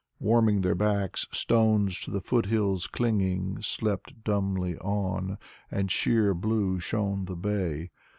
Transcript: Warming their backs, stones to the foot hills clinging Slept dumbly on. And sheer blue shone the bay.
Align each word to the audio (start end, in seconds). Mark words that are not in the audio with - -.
Warming 0.19 0.61
their 0.61 0.73
backs, 0.73 1.27
stones 1.31 1.99
to 1.99 2.09
the 2.09 2.21
foot 2.21 2.47
hills 2.47 2.87
clinging 2.87 3.61
Slept 3.61 4.23
dumbly 4.23 4.75
on. 4.79 5.37
And 5.69 5.91
sheer 5.91 6.33
blue 6.33 6.79
shone 6.79 7.25
the 7.25 7.35
bay. 7.35 7.91